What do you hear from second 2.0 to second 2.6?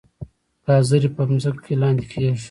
کیږي